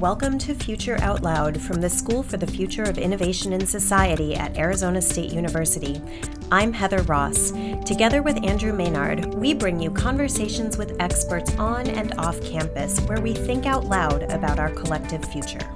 [0.00, 4.36] Welcome to Future Out Loud from the School for the Future of Innovation in Society
[4.36, 6.00] at Arizona State University.
[6.52, 7.50] I'm Heather Ross.
[7.84, 13.20] Together with Andrew Maynard, we bring you conversations with experts on and off campus where
[13.20, 15.68] we think out loud about our collective future.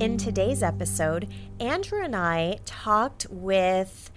[0.00, 1.28] In today's episode,
[1.60, 4.09] Andrew and I talked with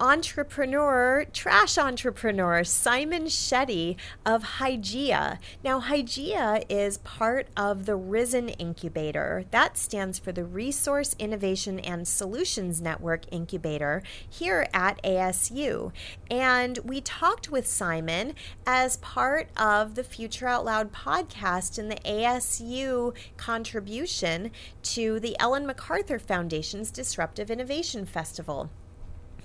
[0.00, 5.38] entrepreneur, trash entrepreneur, Simon Shetty of Hygiea.
[5.62, 9.44] Now, Hygiea is part of the Risen Incubator.
[9.50, 15.92] That stands for the Resource Innovation and Solutions Network Incubator here at ASU.
[16.30, 18.34] And we talked with Simon
[18.66, 24.50] as part of the Future Out Loud podcast and the ASU contribution
[24.82, 28.70] to the Ellen MacArthur Foundation's Disruptive Innovation Festival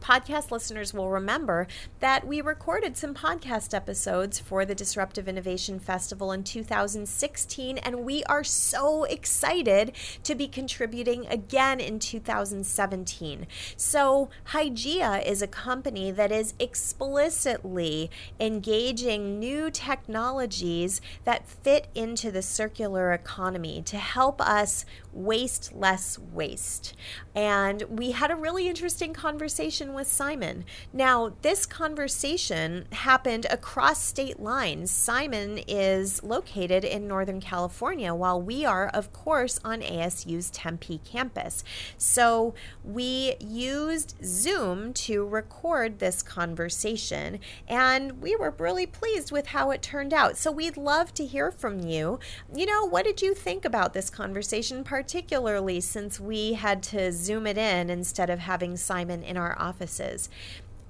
[0.06, 1.66] podcast listeners will remember
[2.00, 8.24] that we recorded some podcast episodes for the Disruptive Innovation Festival in 2016, and we
[8.26, 13.48] are so excited to be contributing again in 2017.
[13.76, 22.44] So, Hygiea is a company that is explicitly engaging new technologies that fit into the
[22.44, 26.94] circular economy to help us waste less waste.
[27.34, 30.66] And we had a really interesting conversation with Simon.
[30.94, 34.92] Now, this conversation happened across state lines.
[34.92, 41.64] Simon is located in Northern California, while we are, of course, on ASU's Tempe campus.
[41.98, 49.72] So we used Zoom to record this conversation, and we were really pleased with how
[49.72, 50.38] it turned out.
[50.38, 52.20] So we'd love to hear from you.
[52.54, 57.48] You know, what did you think about this conversation, particularly since we had to Zoom
[57.48, 60.30] it in instead of having Simon in our offices.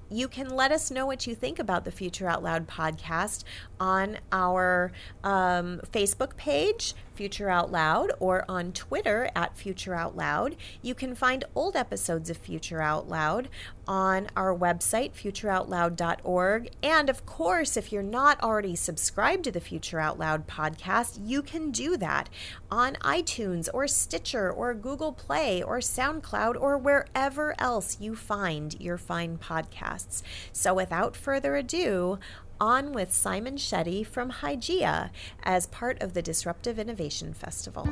[0.08, 3.42] You can let us know what you think about the Future Out Loud podcast
[3.80, 4.92] on our
[5.24, 10.56] um, Facebook page, Future Out Loud, or on Twitter at Future Out Loud.
[10.82, 13.48] You can find old episodes of Future Out Loud
[13.88, 16.70] on our website, futureoutloud.org.
[16.82, 21.42] And of course, if you're not already subscribed to the Future Out Loud podcast, you
[21.42, 22.28] can do that
[22.70, 28.98] on iTunes or Stitcher or Google Play or SoundCloud or wherever else you find your
[28.98, 30.22] fine podcasts.
[30.52, 32.18] So without further ado,
[32.60, 35.10] on with Simon Shetty from Hygiea
[35.42, 37.84] as part of the Disruptive Innovation Festival.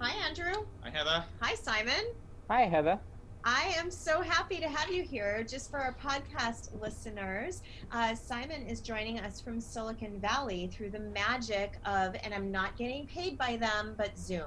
[0.00, 0.64] Hi, Andrew.
[0.82, 1.24] Hi, Heather.
[1.40, 2.04] Hi, Simon.
[2.48, 2.98] Hi, Heather.
[3.44, 5.42] I am so happy to have you here.
[5.42, 11.00] Just for our podcast listeners, uh, Simon is joining us from Silicon Valley through the
[11.00, 14.46] magic of, and I'm not getting paid by them, but Zoom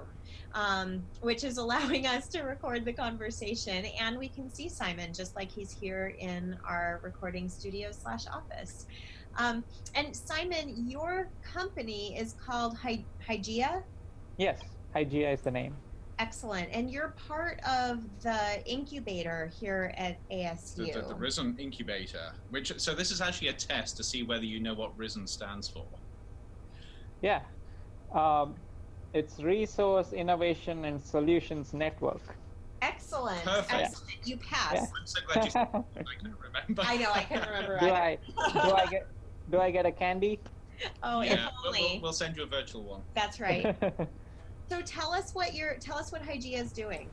[0.53, 3.85] um, which is allowing us to record the conversation.
[4.00, 8.85] And we can see Simon just like he's here in our recording studio slash office.
[9.38, 9.63] Um,
[9.95, 13.84] and Simon, your company is called Hy- Hygiea?
[14.38, 14.62] Yes,
[14.95, 15.75] Hygiea is the name.
[16.18, 16.69] Excellent.
[16.72, 20.94] And you're part of the incubator here at ASU.
[20.94, 24.45] The, the, the, Risen incubator, which so this is actually a test to see whether
[24.45, 25.85] you know what Risen stands for.
[27.22, 27.41] Yeah.
[28.13, 28.56] Um,
[29.15, 32.35] it's Resource Innovation and Solutions Network.
[32.81, 33.41] Excellent.
[33.43, 33.73] Perfect.
[33.73, 34.27] Excellent.
[34.27, 34.75] You passed.
[34.75, 34.81] Yeah.
[34.81, 35.85] I'm so glad you said that.
[35.95, 36.81] I couldn't remember.
[36.85, 37.79] I know, I couldn't remember.
[37.79, 38.17] do I
[38.51, 39.07] do I get
[39.49, 40.39] do I get a candy?
[41.01, 41.79] Oh, yeah, if only.
[41.79, 43.01] we'll, we'll, send you a virtual one.
[43.13, 43.73] That's right.
[44.69, 47.09] so tell us what your tell us what Hygiea is doing.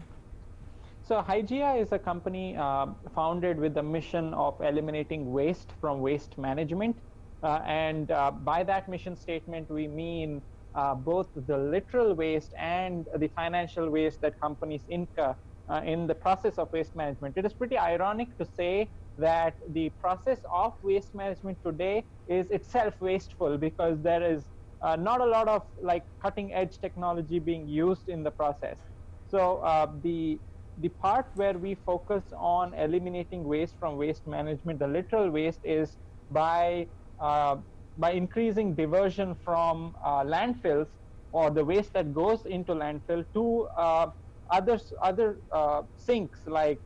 [1.05, 6.37] So Hygiea is a company uh, founded with the mission of eliminating waste from waste
[6.37, 6.97] management,
[7.45, 10.43] uh, and uh, by that mission statement we mean
[10.75, 15.35] uh, both the literal waste and the financial waste that companies incur
[15.69, 17.37] uh, in the process of waste management.
[17.37, 22.95] It is pretty ironic to say that the process of waste management today is itself
[23.01, 24.47] wasteful because there is
[24.83, 28.79] uh, not a lot of like cutting edge technology being used in the process.
[29.27, 30.41] So uh, the
[30.79, 35.99] the part where we focus on eliminating waste from waste management, the literal waste is
[36.31, 36.89] by
[37.19, 37.57] uh,
[37.97, 40.89] by increasing diversion from uh, landfills
[41.33, 44.07] or the waste that goes into landfill to uh,
[44.51, 46.81] other other uh, sinks like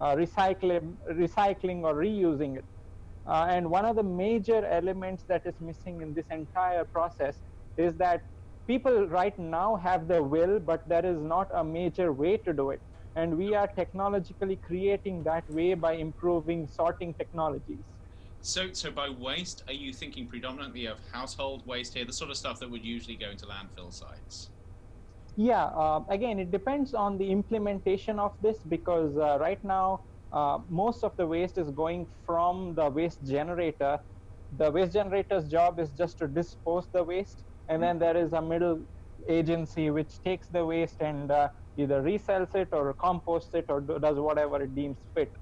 [0.00, 2.64] uh, recycling, recycling or reusing it.
[3.26, 7.42] Uh, and one of the major elements that is missing in this entire process
[7.76, 8.22] is that
[8.66, 12.70] people right now have the will, but there is not a major way to do
[12.70, 12.80] it.
[13.16, 17.84] And we are technologically creating that way by improving sorting technologies.
[18.46, 22.36] So, so by waste, are you thinking predominantly of household waste here, the sort of
[22.36, 24.50] stuff that would usually go into landfill sites?
[25.34, 30.58] Yeah, uh, again, it depends on the implementation of this because uh, right now, uh,
[30.68, 33.98] most of the waste is going from the waste generator
[34.56, 38.42] the waste generator's job is just to dispose the waste, and then there is a
[38.42, 38.84] middle
[39.28, 43.98] agency which takes the waste and uh, either resells it or composts it or do,
[43.98, 45.32] does whatever it deems fit.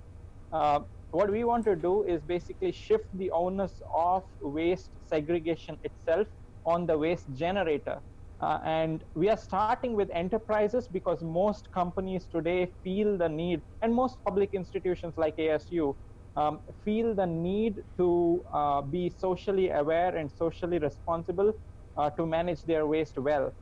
[1.13, 6.27] What we want to do is basically shift the onus of waste segregation itself
[6.65, 8.01] on the waste generator.
[8.41, 13.95] Uh, and we are starting with enterprises because most companies today feel the need, and
[13.95, 15.95] most public institutions like ASU
[16.37, 21.53] um, feel the need to uh, be socially aware and socially responsible
[21.99, 23.53] uh, to manage their waste well.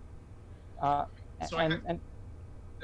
[0.81, 1.05] Uh,
[1.49, 2.01] so and, have, and,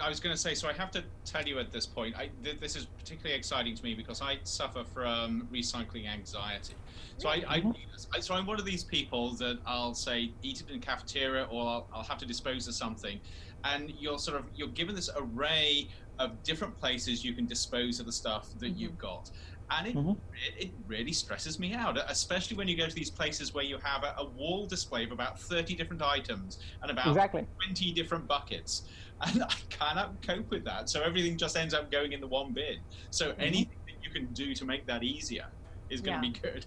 [0.03, 2.31] I was going to say, so I have to tell you at this point, I,
[2.43, 6.75] th- this is particularly exciting to me because I suffer from recycling anxiety.
[7.19, 8.21] So I, I, mm-hmm.
[8.21, 11.67] so I'm one of these people that I'll say eat it in the cafeteria or
[11.67, 13.21] I'll, I'll have to dispose of something,
[13.65, 15.89] and you're sort of you're given this array
[16.19, 18.79] of different places you can dispose of the stuff that mm-hmm.
[18.79, 19.31] you've got
[19.71, 20.11] and it, mm-hmm.
[20.11, 23.79] it, it, really stresses me out, especially when you go to these places where you
[23.79, 27.47] have a, a wall display of about 30 different items and about exactly.
[27.65, 28.83] 20 different buckets.
[29.23, 30.91] And I cannot cope with that.
[30.91, 32.81] So everything just ends up going in the one bin.
[33.09, 33.41] So mm-hmm.
[33.41, 35.47] anything that you can do to make that easier
[35.89, 36.33] is going to yeah.
[36.33, 36.67] be good.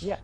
[0.00, 0.16] Yeah.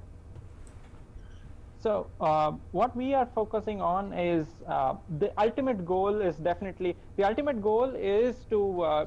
[1.81, 7.25] So uh, what we are focusing on is uh, the ultimate goal is definitely the
[7.25, 9.07] ultimate goal is to uh,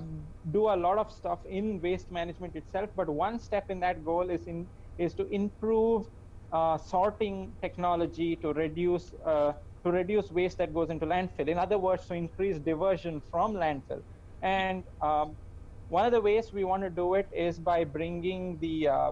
[0.50, 2.90] do a lot of stuff in waste management itself.
[2.96, 4.68] But one step in that goal is in
[4.98, 6.08] is to improve
[6.52, 9.54] uh, sorting technology to reduce uh,
[9.86, 11.50] to reduce waste that goes into landfill.
[11.50, 14.02] In other words, to increase diversion from landfill.
[14.42, 15.38] And um,
[15.90, 19.12] one of the ways we want to do it is by bringing the uh,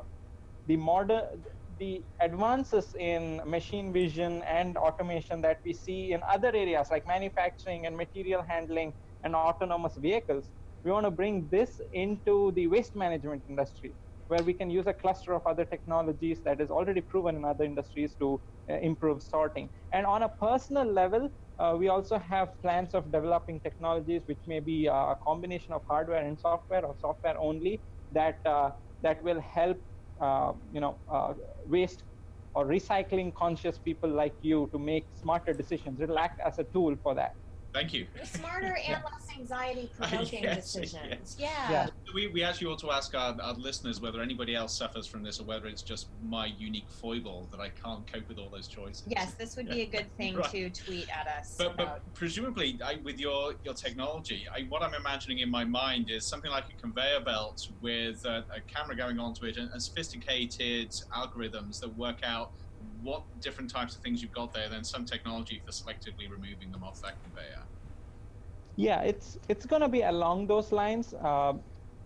[0.66, 1.44] the modern
[1.82, 7.88] the advances in machine vision and automation that we see in other areas like manufacturing
[7.88, 8.94] and material handling
[9.24, 10.52] and autonomous vehicles
[10.84, 13.96] we want to bring this into the waste management industry
[14.28, 17.66] where we can use a cluster of other technologies that is already proven in other
[17.66, 18.40] industries to
[18.70, 19.70] uh, improve sorting.
[19.92, 21.30] And on a personal level,
[21.60, 25.82] uh, we also have plans of developing technologies which may be uh, a combination of
[25.90, 27.82] hardware and software or software only
[28.12, 28.70] that uh,
[29.02, 29.78] that will help
[30.22, 31.34] you know uh,
[31.66, 32.04] waste
[32.54, 36.02] or recycling conscious people like you to make smarter decisions.
[36.02, 37.32] It'll act as a tool for that.
[37.74, 38.06] Thank you.
[38.24, 41.04] Smarter and less anxiety provoking yes, decisions.
[41.10, 41.36] Yes.
[41.40, 41.72] Yeah.
[41.72, 41.88] yeah.
[42.14, 45.40] We, we actually ought to ask our, our listeners whether anybody else suffers from this
[45.40, 49.04] or whether it's just my unique foible that I can't cope with all those choices.
[49.08, 50.52] Yes, this would be a good thing right.
[50.52, 51.56] to tweet at us.
[51.58, 56.10] But, but presumably, I, with your, your technology, I, what I'm imagining in my mind
[56.10, 59.82] is something like a conveyor belt with a, a camera going onto it and, and
[59.82, 62.52] sophisticated algorithms that work out
[63.02, 66.84] what different types of things you've got there, then some technology for selectively removing them
[66.84, 67.64] off that conveyor.
[68.76, 71.14] Yeah, it's it's going to be along those lines.
[71.14, 71.54] Uh,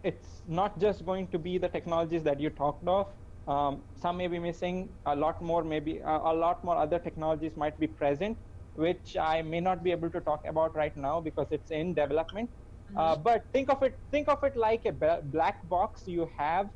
[0.04, 3.08] it's not just going to be the technologies that you talked of.
[3.48, 4.90] Um, some may be missing.
[5.06, 8.38] A lot more, maybe uh, a lot more other technologies might be present,
[8.74, 12.50] which I may not be able to talk about right now because it's in development.
[12.96, 13.00] Uh, mm-hmm.
[13.00, 16.68] Uh, but think of it think of it like a black box you have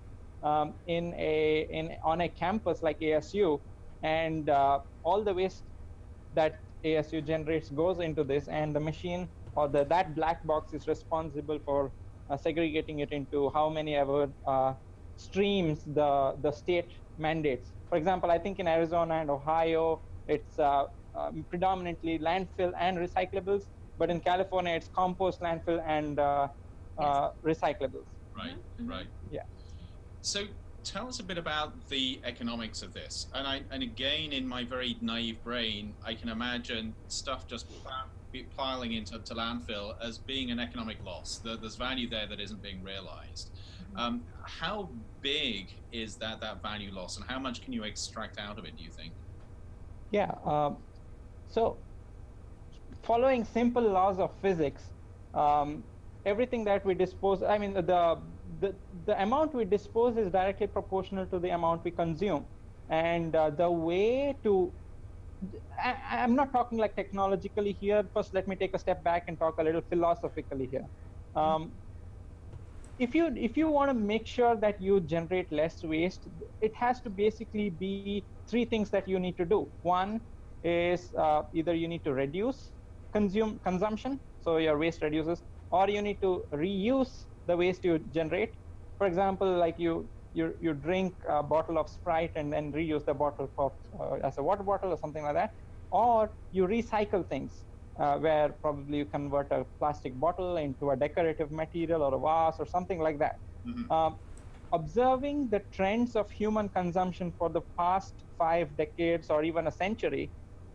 [0.43, 3.59] um, in a in on a campus like ASU,
[4.03, 5.63] and uh, all the waste
[6.35, 10.87] that ASU generates goes into this, and the machine or the, that black box is
[10.87, 11.91] responsible for
[12.29, 14.73] uh, segregating it into how many ever uh,
[15.17, 17.71] streams the the state mandates.
[17.89, 23.63] For example, I think in Arizona and Ohio, it's uh, um, predominantly landfill and recyclables,
[23.97, 26.47] but in California, it's compost, landfill, and uh,
[26.97, 27.57] uh, yes.
[27.57, 28.05] recyclables.
[28.37, 28.87] Right, mm-hmm.
[28.87, 29.07] right.
[29.31, 29.41] Yeah.
[30.21, 30.43] So
[30.89, 33.27] tell us a bit about the economics of this.
[33.33, 37.67] And I, and again, in my very naive brain, I can imagine stuff just
[38.57, 41.41] piling into to landfill as being an economic loss.
[41.43, 43.51] There's value there that isn't being realized.
[43.51, 43.99] Mm-hmm.
[43.99, 44.89] Um, how
[45.21, 48.75] big is that that value loss, and how much can you extract out of it?
[48.77, 49.13] Do you think?
[50.11, 50.31] Yeah.
[50.45, 50.77] Um,
[51.49, 51.77] so,
[53.03, 54.83] following simple laws of physics,
[55.33, 55.83] um,
[56.25, 58.17] everything that we dispose, I mean, the
[58.59, 58.75] the,
[59.05, 62.45] the amount we dispose is directly proportional to the amount we consume.
[62.89, 64.71] And uh, the way to,
[65.81, 68.03] I, am not talking like technologically here.
[68.13, 70.85] First, let me take a step back and talk a little philosophically here.
[71.35, 71.71] Um,
[72.97, 76.27] if you if you want to make sure that you generate less waste,
[76.59, 79.71] it has to basically be three things that you need to do.
[79.83, 80.19] One
[80.63, 82.73] is uh, either you need to reduce
[83.13, 88.53] consume consumption, so your waste reduces, or you need to reuse the waste you generate.
[88.99, 89.93] For example, like you
[90.39, 93.67] you you drink a bottle of Sprite and then reuse the bottle for
[93.99, 95.51] uh, as a water bottle or something like that,
[95.91, 97.65] or you recycle things.
[98.03, 102.57] Uh, where probably you convert a plastic bottle into a decorative material or a vase
[102.57, 103.35] or something like that.
[103.67, 103.91] Mm-hmm.
[103.95, 104.11] Um,
[104.71, 110.31] observing the trends of human consumption for the past five decades or even a century,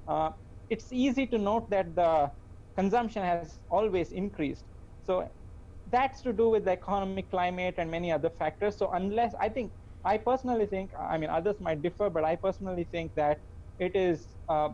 [0.06, 0.30] uh,
[0.68, 2.30] it's easy to note that the
[2.76, 4.66] consumption has always increased.
[5.06, 5.26] So
[5.90, 8.78] that's to do with the economic climate and many other factors.
[8.78, 9.72] So unless I think,
[10.04, 13.38] I personally think, I mean, others might differ, but I personally think that
[13.78, 14.70] it is uh,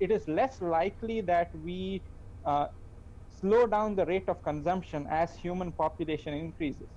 [0.00, 2.02] it is less likely that we
[2.44, 2.66] uh,
[3.28, 6.88] slow down the rate of consumption as human population increases,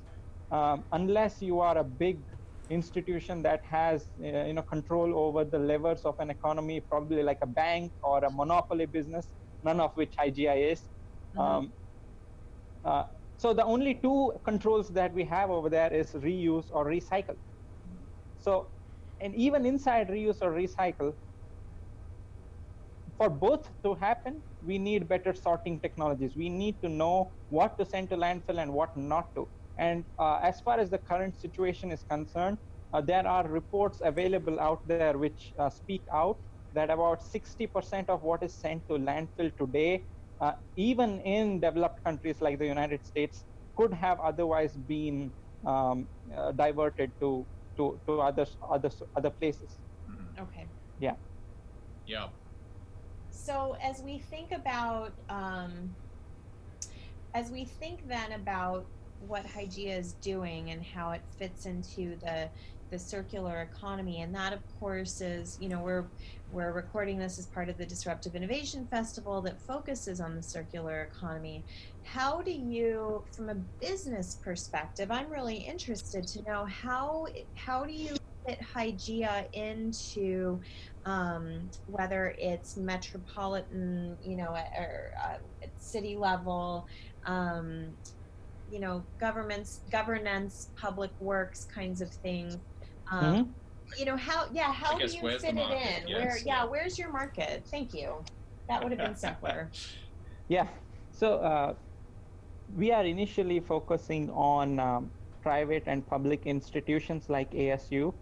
[0.51, 2.23] um, unless you are a big
[2.69, 7.37] institution that has uh, you know control over the levers of an economy, probably like
[7.43, 9.27] a bank or a monopoly business,
[9.63, 10.81] none of which HYGI is.
[11.37, 11.41] Mm-hmm.
[11.41, 11.73] Um,
[12.85, 13.03] uh,
[13.43, 17.35] so the only two controls that we have over there is reuse or recycle.
[18.37, 18.67] So,
[19.19, 21.11] and even inside reuse or recycle,
[23.17, 26.37] for both to happen, we need better sorting technologies.
[26.37, 29.49] We need to know what to send to landfill and what not to.
[29.77, 32.59] And uh, as far as the current situation is concerned,
[32.93, 36.37] uh, there are reports available out there which uh, speak out
[36.71, 40.05] that about 60% of what is sent to landfill today,
[40.39, 45.33] uh, even in developed countries like the United States, could have otherwise been
[45.65, 47.47] um, uh, diverted to
[47.77, 49.79] to to other other other places.
[50.39, 50.67] Okay.
[50.99, 51.15] Yeah.
[52.05, 52.29] Yeah.
[53.29, 55.95] So as we think about, um,
[57.33, 58.85] as we think then about
[59.19, 62.51] what Hygiea is doing and how it fits into the
[62.93, 66.05] the circular economy, and that of course is, you know, we're
[66.51, 71.09] we're recording this as part of the Disruptive Innovation Festival that focuses on the circular
[71.11, 71.63] economy.
[72.03, 77.93] How do you, from a business perspective, I'm really interested to know how how do
[77.93, 80.61] you fit Hygiea into
[81.05, 85.37] um, whether it's metropolitan, you know, or uh,
[85.79, 86.87] city level,
[87.25, 87.87] um,
[88.71, 92.57] you know, governments, governance, public works kinds of things.
[93.11, 93.51] Um, mm-hmm.
[93.97, 94.45] You know how?
[94.53, 96.07] Yeah, how do you fit it in?
[96.07, 96.07] Yes.
[96.07, 96.37] Where?
[96.45, 97.67] Yeah, where's your market?
[97.69, 98.23] Thank you.
[98.69, 99.71] That would have been simpler.
[100.47, 100.67] yeah.
[101.11, 101.73] So uh,
[102.73, 108.13] we are initially focusing on um, private and public institutions like ASU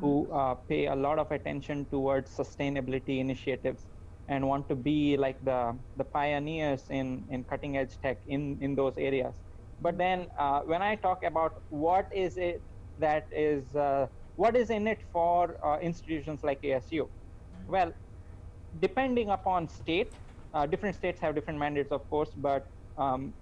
[0.00, 3.86] who uh, pay a lot of attention towards sustainability initiatives
[4.28, 8.74] and want to be like the the pioneers in in cutting edge tech in in
[8.74, 9.40] those areas
[9.80, 12.62] but then uh, when i talk about what is it
[12.98, 14.06] that is uh,
[14.42, 17.04] what is in it for uh, institutions like asu
[17.76, 17.92] well
[18.86, 20.12] depending upon state
[20.54, 22.64] uh, different states have different mandates of course but
[22.96, 23.34] um,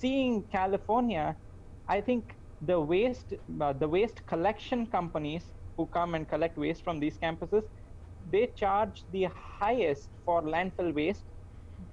[0.00, 1.26] seeing california
[1.88, 3.32] i think the waste
[3.64, 7.64] uh, the waste collection companies who come and collect waste from these campuses
[8.34, 9.28] they charge the
[9.60, 11.26] highest for landfill waste.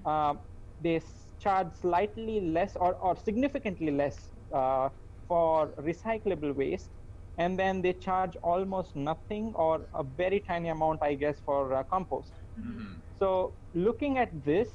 [0.06, 0.34] Uh,
[0.80, 1.00] they
[1.40, 4.90] charge slightly less or, or significantly less uh,
[5.28, 6.90] for recyclable waste
[7.38, 11.84] and then they charge almost nothing or a very tiny amount i guess for uh,
[11.84, 12.94] compost mm-hmm.
[13.20, 14.70] so looking at this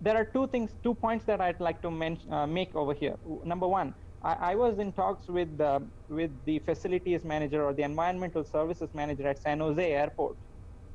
[0.00, 3.16] there are two things two points that i'd like to men- uh, make over here
[3.44, 7.82] number one I, I was in talks with the, with the facilities manager or the
[7.82, 10.36] environmental services manager at San Jose Airport,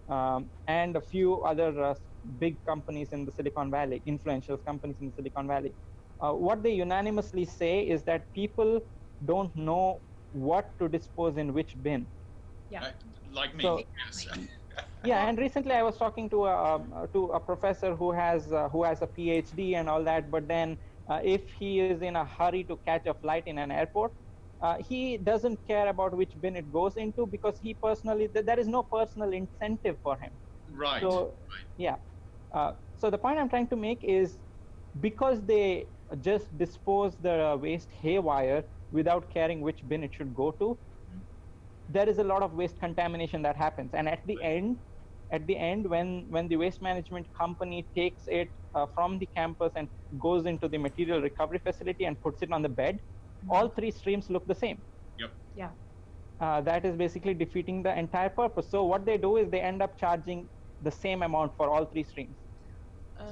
[0.10, 1.94] um, and a few other uh,
[2.40, 5.74] big companies in the Silicon Valley, influential companies in the Silicon Valley.
[6.20, 8.80] Uh, what they unanimously say is that people
[9.26, 10.02] don't know
[10.36, 12.08] what to dispose in which bin.
[12.70, 12.92] Yeah.
[13.32, 13.64] Like me.
[13.64, 13.84] So,
[15.04, 18.84] yeah, and recently I was talking to a to a professor who has uh, who
[18.84, 20.78] has a PhD and all that, but then
[21.10, 24.12] uh, if he is in a hurry to catch a flight in an airport,
[24.62, 28.60] uh, he doesn't care about which bin it goes into because he personally th- there
[28.60, 30.32] is no personal incentive for him.
[30.68, 31.02] Right.
[31.02, 31.68] So right.
[31.78, 31.98] yeah.
[32.54, 34.40] Uh, so the point I'm trying to make is
[35.00, 35.88] because they
[36.22, 40.78] just dispose the waste haywire without caring which bin it should go to,
[41.90, 44.78] there is a lot of waste contamination that happens, and at the end,
[45.32, 49.72] at the end when when the waste management company takes it uh, from the campus
[49.76, 49.88] and
[50.20, 53.52] goes into the material recovery facility and puts it on the bed mm-hmm.
[53.52, 54.82] all three streams look the same.
[55.20, 55.32] Yep.
[55.56, 55.70] Yeah.
[56.40, 58.70] Uh, that is basically defeating the entire purpose.
[58.70, 60.50] So what they do is they end up charging
[60.82, 62.36] the same amount for all three streams.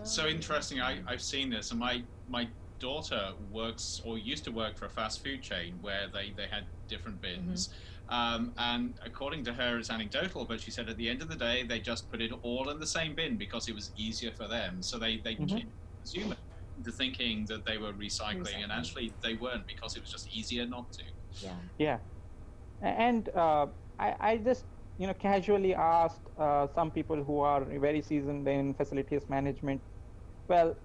[0.04, 0.80] So interesting.
[0.80, 2.48] I, i've seen this and my my
[2.88, 3.24] daughter
[3.60, 7.18] works or used to work for a fast food chain where they they had different
[7.22, 11.22] bins mm-hmm um, and according to her, it's anecdotal, but she said at the end
[11.22, 13.92] of the day, they just put it all in the same bin because it was
[13.96, 14.82] easier for them.
[14.82, 15.58] So they, they mm-hmm.
[16.04, 16.38] consume it
[16.78, 20.28] into thinking that they were recycling, recycling, and actually they weren't because it was just
[20.36, 21.04] easier not to.
[21.40, 21.56] Yeah.
[21.78, 21.98] Yeah.
[22.82, 23.68] And uh,
[24.00, 24.66] I, I just,
[24.98, 29.82] you know, casually asked uh, some people who are very seasoned in facilities management,
[30.50, 30.76] well,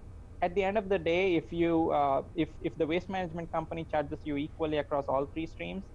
[0.41, 3.85] at the end of the day, if you uh, if if the waste management company
[3.85, 5.85] charges you equally across all three streams,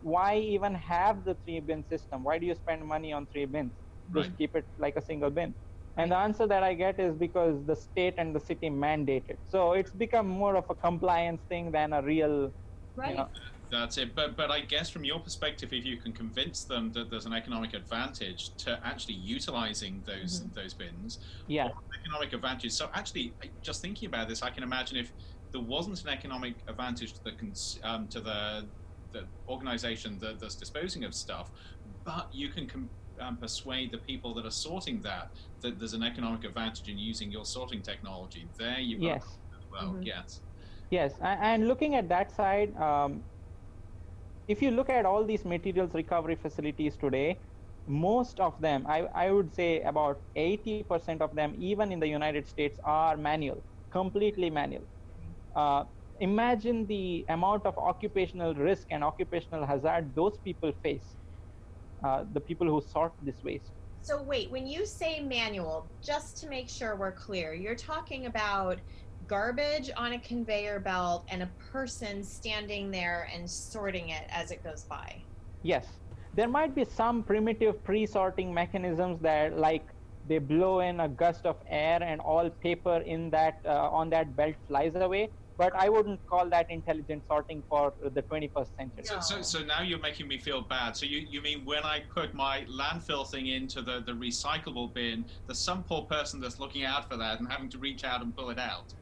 [0.00, 2.24] why even have the three bin system?
[2.24, 3.74] Why do you spend money on three bins?
[4.14, 4.38] Just right.
[4.38, 5.54] keep it like a single bin.
[5.96, 9.40] And the answer that I get is because the state and the city mandate it.
[9.46, 12.52] So it's become more of a compliance thing than a real.
[12.96, 13.10] Right.
[13.10, 13.28] You know,
[13.70, 14.14] that's it.
[14.14, 17.32] But but I guess from your perspective, if you can convince them that there's an
[17.32, 20.54] economic advantage to actually utilizing those mm-hmm.
[20.54, 21.68] those bins, yeah,
[22.02, 22.72] economic advantage.
[22.72, 23.32] So actually,
[23.62, 25.12] just thinking about this, I can imagine if
[25.52, 27.32] there wasn't an economic advantage to the
[27.82, 28.66] um, to the
[29.12, 31.50] the organization that, that's disposing of stuff,
[32.04, 36.02] but you can com- um, persuade the people that are sorting that that there's an
[36.02, 38.46] economic advantage in using your sorting technology.
[38.56, 39.24] There you yes.
[39.70, 39.92] well.
[39.92, 40.02] Mm-hmm.
[40.02, 40.40] Yes.
[40.90, 43.22] Yes, and looking at that side, um,
[44.48, 47.40] if you look at all these materials recovery facilities today,
[47.86, 52.36] most of them, I, I would say about 80% of them, even in the United
[52.36, 54.84] States, are manual, completely manual.
[55.56, 55.84] Uh,
[56.20, 61.16] imagine the amount of occupational risk and occupational hazard those people face,
[62.06, 63.72] uh, the people who sort this waste.
[64.02, 68.80] So, wait, when you say manual, just to make sure we're clear, you're talking about
[69.28, 74.64] garbage on a conveyor belt and a person standing there and sorting it as it
[74.64, 75.22] goes by.
[75.62, 75.86] Yes.
[76.34, 79.86] There might be some primitive pre sorting mechanisms that, like,
[80.28, 84.36] they blow in a gust of air and all paper in that uh, on that
[84.36, 89.04] belt flies away but I wouldn't call that intelligent sorting for the 21st century.
[89.04, 90.96] So, so, so, now you're making me feel bad.
[90.96, 95.24] So you, you mean when I put my landfill thing into the, the recyclable bin,
[95.48, 98.34] there's some poor person that's looking out for that and having to reach out and
[98.34, 98.94] pull it out?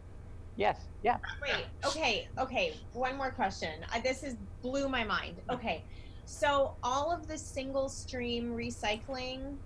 [0.57, 0.81] Yes.
[1.03, 1.19] Yeah.
[1.43, 1.67] Wait.
[1.85, 2.29] Okay.
[2.39, 2.75] Okay.
[2.93, 3.85] One more question.
[3.95, 5.37] Uh, this is blew my mind.
[5.51, 5.85] Okay.
[6.25, 9.57] So all of the single stream recycling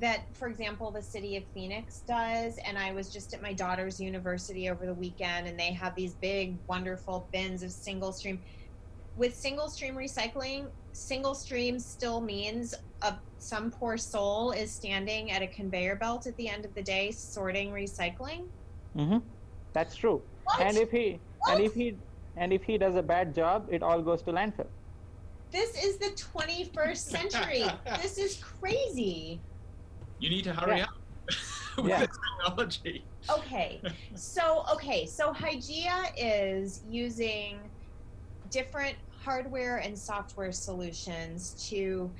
[0.00, 4.00] that, for example, the city of Phoenix does, and I was just at my daughter's
[4.00, 8.40] university over the weekend, and they have these big, wonderful bins of single stream.
[9.16, 15.40] With single stream recycling, single stream still means a, some poor soul is standing at
[15.40, 18.46] a conveyor belt at the end of the day sorting recycling.
[18.96, 19.18] Mm-hmm.
[19.72, 20.22] That's true.
[20.44, 20.60] What?
[20.60, 21.56] And if he what?
[21.56, 21.96] and if he
[22.36, 24.66] and if he does a bad job, it all goes to landfill.
[25.50, 27.64] This is the 21st century.
[28.00, 29.38] this is crazy.
[30.18, 30.84] You need to hurry yeah.
[30.84, 30.94] up
[31.76, 32.06] with yeah.
[32.06, 33.04] technology.
[33.30, 33.80] Okay.
[34.14, 37.58] So okay, so Hygiea is using
[38.50, 42.10] different hardware and software solutions to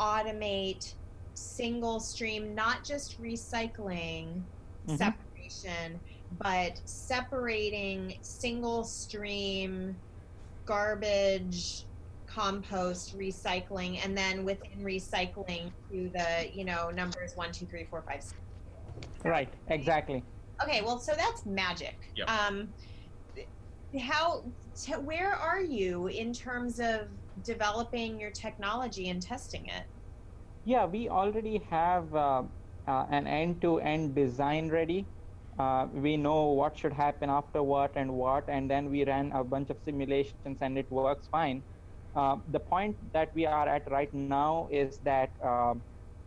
[0.00, 0.94] automate
[1.34, 4.42] single stream, not just recycling
[4.86, 4.96] mm-hmm.
[4.96, 9.96] separation, but separating single stream
[10.66, 11.86] garbage
[12.28, 18.04] compost recycling and then within recycling to the you know numbers one two three four
[18.08, 18.40] five six.
[19.24, 20.24] Right exactly.
[20.62, 21.96] Okay well so that's magic.
[22.16, 22.30] Yep.
[22.30, 22.74] um
[24.00, 24.52] how
[25.04, 27.08] where are you in terms of
[27.42, 29.84] developing your technology and testing it?
[30.64, 32.42] Yeah we already have uh,
[32.88, 35.06] uh, an end-to-end design ready
[35.58, 39.42] uh, we know what should happen after what and what, and then we ran a
[39.42, 41.62] bunch of simulations and it works fine.
[42.14, 45.74] Uh, the point that we are at right now is that uh,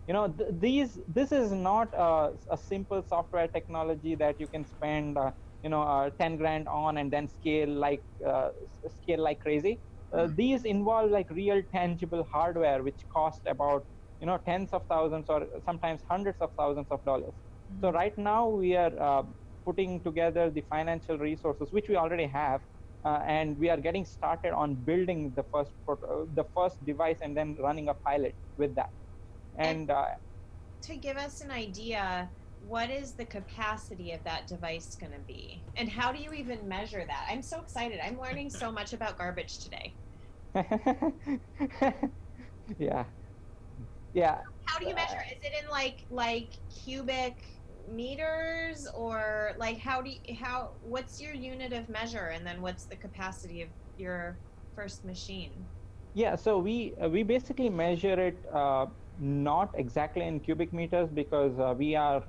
[0.08, 4.66] you know th- these this is not a, a, simple software technology that you can
[4.66, 5.32] spend uh,
[5.64, 8.50] you know uh, 10 grand on and then scale like uh,
[8.88, 9.80] scale like crazy.
[10.14, 10.36] Mm-hmm.
[10.36, 13.84] These involve like real tangible hardware which cost about
[14.20, 17.34] you know tens of thousands or sometimes hundreds of thousands of dollars.
[17.82, 19.24] So right now we are uh,
[19.66, 22.62] putting together the financial resources, which we already have,
[23.06, 25.96] uh, and we are getting started on building the first uh,
[26.34, 28.90] the first device and then running a pilot with that.
[29.58, 30.06] And, and uh,
[30.84, 35.64] to give us an idea, what is the capacity of that device going to be,
[35.78, 37.26] and how do you even measure that?
[37.30, 38.00] I'm so excited.
[38.04, 39.96] I'm learning so much about garbage today.
[42.80, 43.06] yeah,
[44.14, 44.40] yeah.
[44.66, 45.22] How do you measure?
[45.32, 46.52] Is it in like like
[46.84, 47.38] cubic?
[47.90, 52.86] Meters or like how do you, how what's your unit of measure and then what's
[52.88, 54.40] the capacity of your
[54.76, 55.68] first machine?
[56.14, 61.60] Yeah so we uh, we basically measure it uh, not exactly in cubic meters because
[61.60, 62.24] uh, we are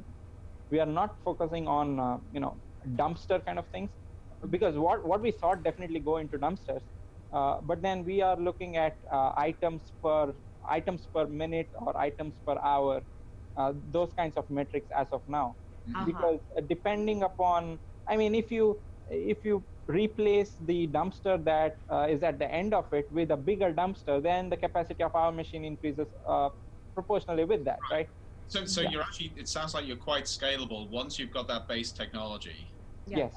[0.71, 2.61] we are not focusing on uh, you know
[2.97, 3.91] dumpster kind of things
[4.49, 6.83] because what what we sort definitely go into dumpsters
[7.33, 10.35] uh, but then we are looking at uh, items per
[10.69, 13.03] items per minute or items per hour
[13.57, 15.57] uh, those kinds of metrics as of now
[15.89, 16.05] uh-huh.
[16.05, 22.07] because uh, depending upon i mean if you if you replace the dumpster that uh,
[22.09, 25.33] is at the end of it with a bigger dumpster then the capacity of our
[25.33, 26.49] machine increases uh,
[26.95, 28.09] proportionally with that right, right?
[28.47, 28.91] so so yeah.
[28.91, 32.73] you're actually it sounds like you're quite scalable once you've got that base technology
[33.07, 33.33] yes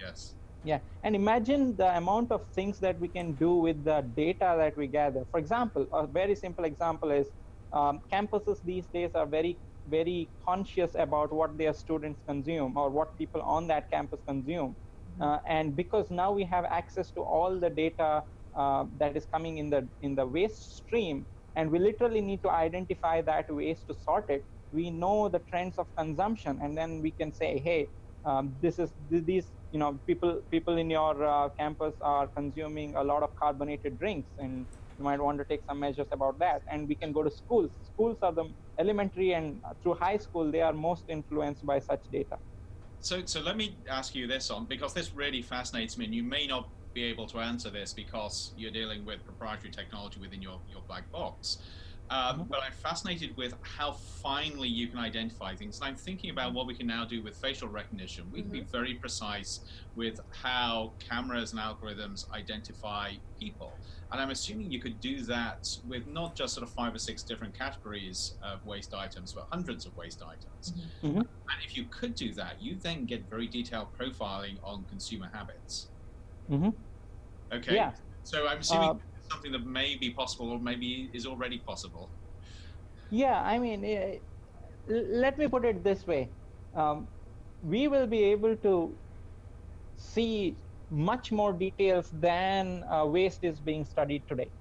[0.00, 0.34] Yes.
[0.62, 4.76] Yeah, and imagine the amount of things that we can do with the data that
[4.76, 5.24] we gather.
[5.30, 7.28] For example, a very simple example is
[7.74, 13.08] um, campuses these days are very, very conscious about what their students consume or what
[13.18, 14.76] people on that campus consume.
[15.10, 15.22] Mm-hmm.
[15.22, 18.22] Uh, and because now we have access to all the data
[18.56, 22.50] uh, that is coming in the in the waste stream, and we literally need to
[22.50, 24.42] identify that waste to sort it.
[24.70, 27.88] We know the trends of consumption, and then we can say, hey,
[28.24, 33.02] um, this is these you know people people in your uh, campus are consuming a
[33.02, 34.66] lot of carbonated drinks and
[34.98, 36.62] you might want to take some measures about that.
[36.70, 37.70] And we can go to schools.
[37.82, 38.44] Schools are the
[38.78, 42.36] elementary and through high school they are most influenced by such data.
[43.00, 46.24] So so let me ask you this on because this really fascinates me and you
[46.24, 50.60] may not be able to answer this because you're dealing with proprietary technology within your,
[50.68, 51.58] your black box
[52.14, 52.42] um, mm-hmm.
[52.44, 55.78] But I'm fascinated with how finely you can identify things.
[55.78, 58.24] And I'm thinking about what we can now do with facial recognition.
[58.32, 58.60] We can mm-hmm.
[58.60, 59.60] be very precise
[59.96, 63.72] with how cameras and algorithms identify people.
[64.12, 67.24] And I'm assuming you could do that with not just sort of five or six
[67.24, 70.72] different categories of waste items, but hundreds of waste items.
[71.02, 71.06] Mm-hmm.
[71.08, 71.18] mm-hmm.
[71.18, 75.88] And if you could do that, you then get very detailed profiling on consumer habits.
[76.48, 76.70] Mm-hmm.
[77.56, 77.74] Okay.
[77.74, 77.90] Yeah.
[78.22, 78.90] So I'm assuming.
[78.90, 78.94] Uh,
[79.30, 82.12] something that may be possible or maybe is already possible.
[83.10, 84.18] Yeah, I mean, uh,
[84.86, 86.34] let me put it this way.
[86.74, 87.08] Um,
[87.62, 89.00] we will be able to
[89.96, 90.58] see
[90.90, 94.52] much more details than uh, waste is being studied today.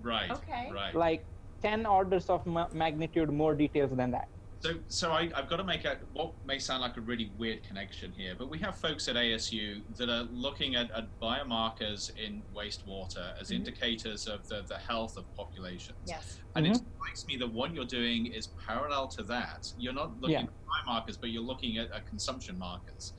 [0.00, 0.30] Right.
[0.30, 0.70] Okay.
[0.72, 0.94] Right.
[0.94, 1.26] Like
[1.62, 4.28] 10 orders of ma- magnitude more details than that.
[4.66, 7.62] So, so I, have got to make a what may sound like a really weird
[7.62, 12.42] connection here, but we have folks at ASU that are looking at, at biomarkers in
[12.52, 13.58] wastewater as mm-hmm.
[13.58, 15.98] indicators of the, the health of populations.
[16.04, 16.40] Yes.
[16.56, 16.74] And mm-hmm.
[16.74, 19.72] it strikes me that what you're doing is parallel to that.
[19.78, 20.42] You're not looking yeah.
[20.42, 23.12] at biomarkers, but you're looking at, at consumption markers,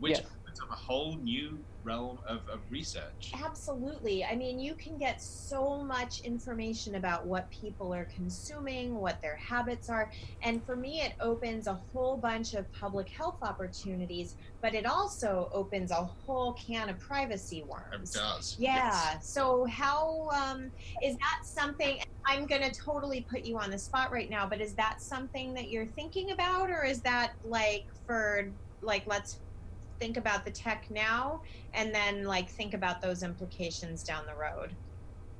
[0.00, 0.26] which yes
[0.60, 3.32] up a whole new realm of, of research.
[3.34, 4.24] Absolutely.
[4.24, 9.36] I mean, you can get so much information about what people are consuming, what their
[9.36, 10.10] habits are.
[10.42, 15.48] And for me, it opens a whole bunch of public health opportunities, but it also
[15.52, 18.14] opens a whole can of privacy worms.
[18.14, 18.56] It does.
[18.58, 18.74] Yeah.
[18.76, 19.28] Yes.
[19.28, 22.00] So, how um, is that something?
[22.26, 25.54] I'm going to totally put you on the spot right now, but is that something
[25.54, 28.50] that you're thinking about, or is that like for
[28.82, 29.38] like let's
[29.98, 31.40] think about the tech now
[31.74, 34.76] and then like think about those implications down the road.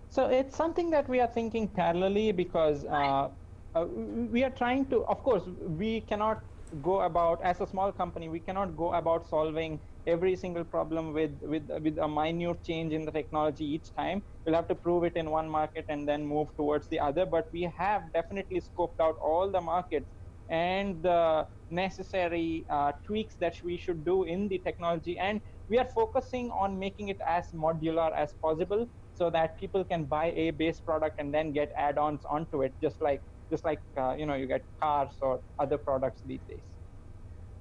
[0.08, 3.28] So it's something that we are thinking parallelly because uh,
[3.74, 6.38] uh, we are trying to of course we cannot
[6.82, 11.38] go about as a small company we cannot go about solving every single problem with
[11.42, 14.22] with with a minute change in the technology each time.
[14.44, 17.46] We'll have to prove it in one market and then move towards the other but
[17.52, 20.08] we have definitely scoped out all the markets
[20.48, 25.18] and the necessary uh, tweaks that we should do in the technology.
[25.18, 30.04] And we are focusing on making it as modular as possible so that people can
[30.04, 34.14] buy a base product and then get add-ons onto it just like just like uh,
[34.18, 36.60] you know you get cars or other products these days.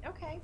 [0.06, 0.40] Okay.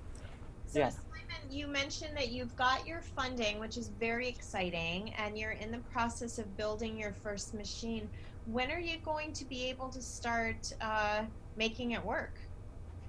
[0.67, 0.89] So yeah.
[0.89, 5.71] Simon, you mentioned that you've got your funding which is very exciting and you're in
[5.71, 8.09] the process of building your first machine.
[8.45, 11.23] When are you going to be able to start uh,
[11.55, 12.39] making it work?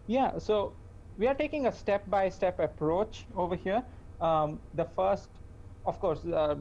[0.07, 0.75] Yeah, so
[1.17, 3.83] we are taking a step by step approach over here.
[4.21, 5.29] Um, the first,
[5.85, 6.55] of course, uh,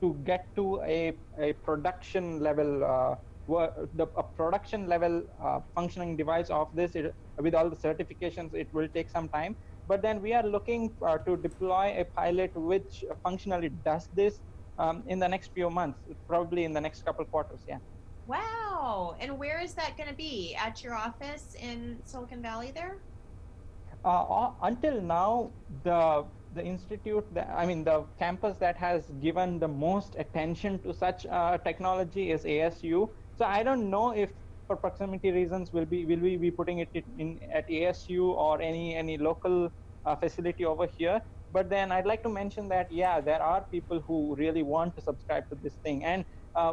[0.00, 3.14] to get to a, a production level, uh,
[3.94, 8.68] the a production level uh, functioning device of this, it, with all the certifications, it
[8.72, 9.56] will take some time.
[9.86, 14.40] But then we are looking uh, to deploy a pilot which functionally does this
[14.78, 17.62] um, in the next few months, probably in the next couple quarters.
[17.68, 17.78] Yeah.
[18.26, 19.16] Wow.
[19.20, 20.56] And where is that going to be?
[20.58, 22.96] At your office in Silicon Valley there?
[24.04, 25.50] Uh, until now,
[25.82, 30.94] the the institute, that, I mean, the campus that has given the most attention to
[30.94, 33.10] such uh, technology is ASU.
[33.36, 34.30] So I don't know if,
[34.68, 38.94] for proximity reasons, will be will we be putting it in at ASU or any
[38.94, 39.68] any local
[40.06, 41.20] uh, facility over here.
[41.52, 45.02] But then I'd like to mention that yeah, there are people who really want to
[45.02, 46.72] subscribe to this thing, and uh,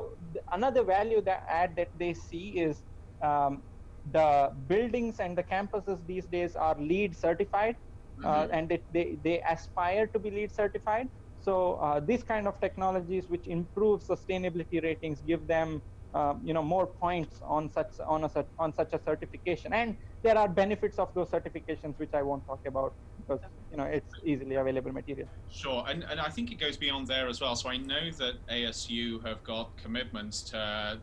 [0.52, 2.84] another value that add that they see is
[3.24, 3.64] um,
[4.12, 7.76] the buildings and the campuses these days are LEED certified,
[8.24, 8.52] uh, mm-hmm.
[8.52, 11.08] uh, and it, they they aspire to be LEED certified.
[11.40, 15.82] So uh, these kind of technologies, which improve sustainability ratings, give them
[16.14, 20.38] uh, you know more points on such on a on such a certification and there
[20.38, 23.40] are benefits of those certifications which i won't talk about because
[23.72, 27.28] you know it's easily available material sure and, and i think it goes beyond there
[27.28, 31.00] as well so i know that asu have got commitments to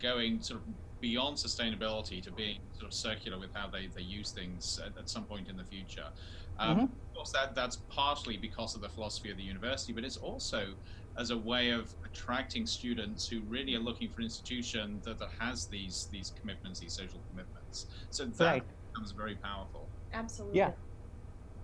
[0.00, 0.66] going sort of
[1.02, 5.10] beyond sustainability to being sort of circular with how they, they use things at, at
[5.10, 6.06] some point in the future.
[6.58, 6.84] Um, mm-hmm.
[6.84, 10.68] Of course, that, that's partially because of the philosophy of the university, but it's also
[11.18, 15.28] as a way of attracting students who really are looking for an institution that, that
[15.38, 17.86] has these these commitments, these social commitments.
[18.08, 18.62] So that right.
[18.94, 19.90] becomes very powerful.
[20.14, 20.58] Absolutely.
[20.58, 20.70] Yeah.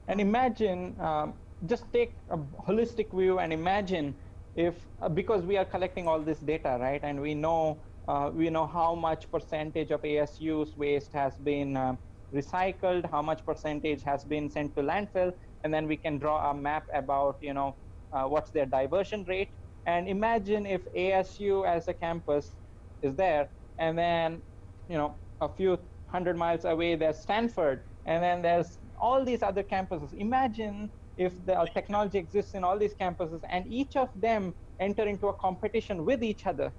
[0.08, 1.34] And imagine, um,
[1.66, 4.16] just take a holistic view and imagine
[4.56, 8.48] if, uh, because we are collecting all this data, right, and we know uh, we
[8.48, 11.94] know how much percentage of ASU's waste has been uh,
[12.34, 15.30] recycled, how much percentage has been sent to landfill,
[15.62, 17.76] and then we can draw a map about, you know,
[18.12, 19.50] uh, what's their diversion rate.
[19.84, 22.56] And imagine if ASU as a campus
[23.02, 24.42] is there, and then,
[24.88, 29.62] you know, a few hundred miles away there's Stanford, and then there's all these other
[29.62, 30.12] campuses.
[30.14, 35.28] Imagine if the technology exists in all these campuses, and each of them enter into
[35.28, 36.72] a competition with each other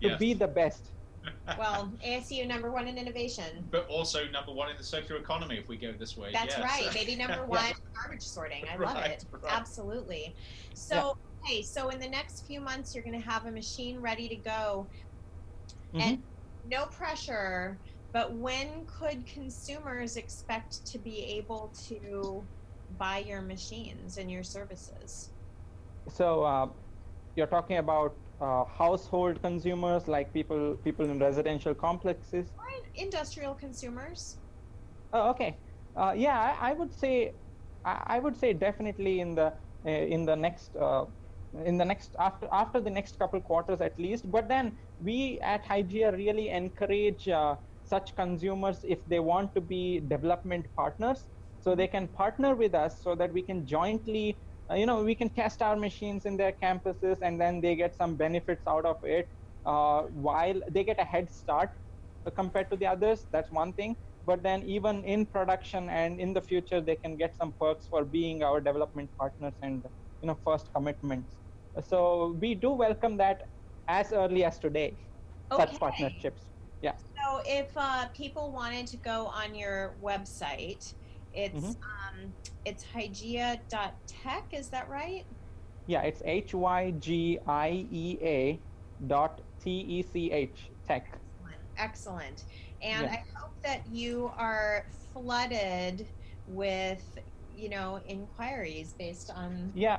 [0.00, 0.18] to yes.
[0.18, 0.86] be the best.
[1.58, 3.64] well, ASU number one in innovation.
[3.70, 6.30] But also number one in the circular economy if we go this way.
[6.32, 6.64] That's yes.
[6.64, 6.94] right.
[6.94, 7.72] Maybe number one yeah.
[7.94, 8.64] garbage sorting.
[8.68, 9.24] I love right, it.
[9.30, 9.52] Right.
[9.52, 10.34] Absolutely.
[10.74, 11.44] So, yeah.
[11.44, 14.36] okay, so in the next few months, you're going to have a machine ready to
[14.36, 14.86] go.
[15.94, 16.00] Mm-hmm.
[16.00, 16.22] And
[16.70, 17.76] no pressure,
[18.12, 22.44] but when could consumers expect to be able to
[22.98, 25.30] buy your machines and your services?
[26.08, 26.66] So, uh,
[27.36, 32.48] you're talking about uh, household consumers like people people in residential complexes?
[32.58, 34.36] Or industrial consumers.
[35.12, 35.56] Oh okay.
[35.96, 37.32] Uh, yeah I, I, would say
[37.84, 39.52] I, I, would say definitely in the
[39.86, 41.04] uh, in the next uh,
[41.64, 44.30] in the next after after the next couple quarters at least.
[44.30, 47.56] But then we at Hygiea really encourage uh,
[47.92, 49.82] such consumers if they want to be
[50.14, 51.20] development partners.
[51.64, 54.26] So they can partner with us so that we can jointly
[54.70, 57.96] uh, you know we can test our machines in their campuses and then they get
[58.02, 59.26] some benefits out of it
[59.72, 61.70] uh, while they get a head start
[62.26, 63.26] uh, compared to the others.
[63.32, 63.96] That's one thing.
[64.30, 68.04] But then even in production and in the future they can get some perks for
[68.04, 69.82] being our development partners and
[70.20, 71.36] you know first commitments.
[71.90, 73.42] So we do welcome that
[73.88, 74.88] as early as today
[75.52, 75.62] okay.
[75.62, 76.51] such partnerships
[76.82, 80.94] yeah so if uh, people wanted to go on your website
[81.34, 81.68] it's mm-hmm.
[81.68, 82.32] um,
[82.64, 85.24] it's hygiea.tech, is that right?
[85.86, 88.58] Yeah, it's H Y G I E A
[89.06, 91.06] dot T E C H tech.
[91.12, 91.56] Excellent.
[91.78, 92.44] Excellent.
[92.82, 93.12] And yeah.
[93.12, 96.06] I hope that you are flooded
[96.48, 97.02] with,
[97.56, 99.98] you know, inquiries based on Yeah.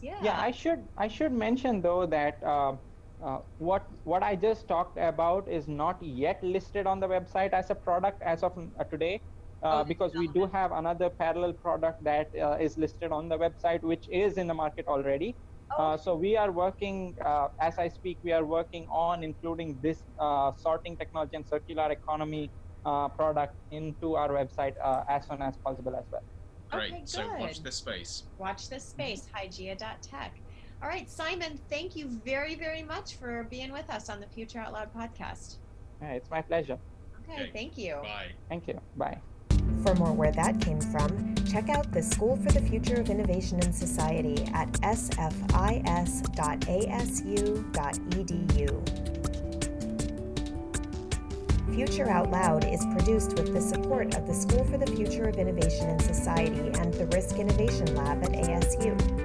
[0.00, 0.18] Yeah.
[0.22, 2.74] Yeah, I should I should mention though that uh,
[3.22, 7.70] uh, what what I just talked about is not yet listed on the website as
[7.70, 9.20] a product as of uh, today
[9.62, 13.82] uh, because we do have another parallel product that uh, is listed on the website,
[13.82, 15.36] which is in the market already.
[15.78, 20.02] Uh, so we are working, uh, as I speak, we are working on including this
[20.18, 22.50] uh, sorting technology and circular economy
[22.84, 24.74] uh, product into our website
[25.08, 26.22] as soon as possible as well.
[26.70, 26.92] Great.
[26.92, 28.24] Okay, so watch this space.
[28.38, 30.41] Watch this space, hygiea.tech.
[30.82, 34.58] All right, Simon, thank you very, very much for being with us on the Future
[34.58, 35.58] Out Loud podcast.
[36.00, 36.76] Yeah, it's my pleasure.
[37.22, 37.94] Okay, okay, thank you.
[38.02, 38.32] Bye.
[38.48, 38.80] Thank you.
[38.96, 39.20] Bye.
[39.84, 43.60] For more where that came from, check out the School for the Future of Innovation
[43.60, 45.52] and Society at sfis.asu.edu.
[51.74, 55.36] Future Out Loud is produced with the support of the School for the Future of
[55.36, 59.21] Innovation and Society and the Risk Innovation Lab at ASU.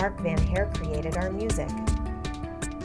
[0.00, 1.68] Mark Van Hare created our music.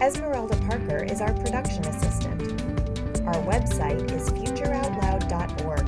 [0.02, 2.42] Esmeralda Parker is our production assistant.
[3.26, 5.88] Our website is futureoutloud.org.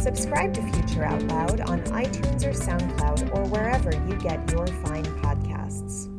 [0.00, 5.04] Subscribe to Future Out Loud on iTunes or SoundCloud or wherever you get your fine
[5.22, 6.15] podcasts.